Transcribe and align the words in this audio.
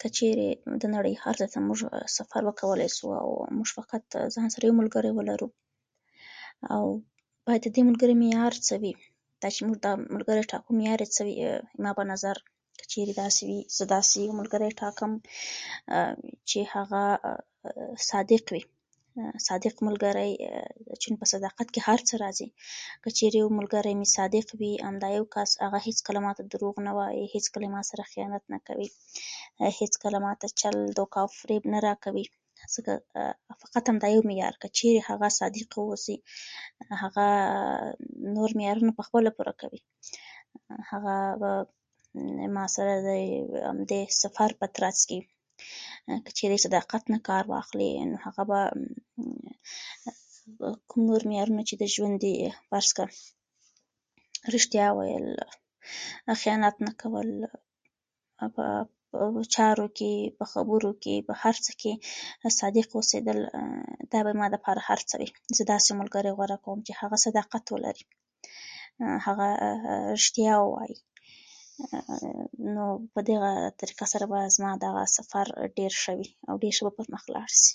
که 0.00 0.08
چيري 0.16 0.48
موږ 0.68 0.76
د 0.82 0.84
نړۍ 0.96 1.14
هر 1.24 1.34
ځای 1.40 1.48
ته 1.54 1.60
سفر 2.16 2.42
وکولای 2.46 2.90
شو 2.96 3.08
او 3.22 3.30
موږ 3.56 3.68
فقد 3.78 4.02
ځان 4.34 4.48
سره 4.54 4.62
یو 4.66 4.78
ملګری 4.80 5.10
ولرو 5.14 5.48
او 6.74 6.84
باید 7.46 7.60
ددې 7.66 7.82
ملګري 7.90 8.14
معيار 8.22 8.54
څه 8.66 8.74
وي 8.82 8.92
دا 9.42 9.48
چې 9.54 9.60
موږ 9.66 9.76
ټاکو 10.52 10.70
زما 11.78 11.90
په 11.98 12.04
نظر 12.12 12.36
زه 13.76 13.84
داسي 13.94 14.18
یو 14.26 14.32
ملګری 14.40 14.70
ټاکم 14.82 15.12
چې 16.48 16.58
هغه 16.74 17.02
صادقه 18.10 18.52
وي 18.54 18.62
صادق 19.48 19.74
ملګری 19.86 20.32
چون 21.02 21.12
په 21.20 21.24
صداقت 21.32 21.66
کې 21.74 21.80
هر 21.88 22.00
څه 22.08 22.14
راځي 22.24 22.48
که 23.02 23.08
چيري 23.18 23.38
یو 23.42 23.48
ملګری 23.58 23.92
مې 24.00 24.06
صادق 24.18 24.46
وي 24.60 24.72
هغه 25.64 25.78
هيڅ 25.86 25.98
کله 26.06 26.20
ماته 26.26 26.40
دورغ 26.52 26.76
نه 26.86 26.92
وایې 26.98 27.24
هیڅ 27.34 27.46
کله 27.54 27.66
ما 27.74 27.80
سره 27.90 28.02
خیانت 28.12 28.42
نه 28.52 28.58
کوي 28.66 28.88
هيڅ 29.80 29.92
کله 30.02 30.18
ماته 30.24 30.46
چل 30.60 30.76
،فریب 30.92 30.98
او 30.98 30.98
دوکه 31.68 31.74
نه 31.74 31.78
راکوي 31.86 32.24
ځکه 32.74 32.92
فقد 33.60 33.84
همدا 33.90 34.08
یو 34.14 34.22
معيار 34.28 34.54
که 34.62 34.68
چيري 34.78 35.00
هغه 35.08 35.28
صادقه 35.40 35.76
واوسي 35.80 36.16
هغه 37.02 37.24
نور 38.36 38.50
معیارونه 38.60 38.92
په 38.98 39.02
خپله 39.08 39.30
پوره 39.36 39.54
کوي 39.62 39.80
هغه 40.92 41.14
ما 42.56 42.64
سره 42.76 42.92
د 43.90 43.92
سفر 44.22 44.50
په 44.60 44.66
ترڅ 44.76 44.98
کې 45.08 45.18
که 46.26 46.30
چيري 46.38 46.56
صداقت 46.64 47.02
نه 47.12 47.18
کار 47.28 47.44
واخلي 47.52 47.88
نو 48.10 48.16
هغه 48.26 48.42
به 48.50 48.60
مممم 48.74 50.66
کوم 50.90 51.00
نور 51.08 51.22
معیارونه 51.30 51.62
چې 51.68 51.74
د 51.78 51.84
ژوند 51.94 52.16
دي 52.24 52.32
فرض 52.70 52.90
کړ 52.98 53.08
رښتيا 54.54 54.86
ويل 54.98 55.28
خیانت 56.42 56.76
نه 56.86 56.92
کول 57.02 57.28
مممم 57.42 58.52
په 58.58 58.66
چارو 59.54 59.88
کې 59.98 60.12
په 60.38 60.44
خبرو. 60.52 60.90
کې 61.02 61.14
صادق 62.60 62.86
اوسیدل 62.98 63.38
دا 64.12 64.18
زما 64.30 64.48
لپاره 64.54 64.80
هر 64.88 65.00
څه 65.10 65.14
دي 65.20 65.28
زه 65.56 65.62
داسي 65.72 65.92
ملګری 66.00 66.30
غوره 66.38 66.56
کوم 66.64 66.78
چې 66.88 66.92
هغه 67.02 67.16
صداقت 67.26 67.64
ولري 67.72 68.04
هغه 69.26 69.46
رښتيا 70.20 70.52
ووايې 70.62 70.98
نو 72.74 72.84
په 73.14 73.20
دغه 73.30 73.50
طریقه 73.80 74.06
سره 74.12 74.24
به 74.30 74.38
زما 74.54 74.72
سفر 75.16 75.46
ډیر 75.78 75.92
ښه 76.02 76.12
وي 76.18 76.28
او 76.50 76.54
ښه 76.76 76.82
به 76.86 76.92
پر 76.98 77.06
مخ 77.14 77.22
ولاړ 77.30 77.48
شي 77.62 77.70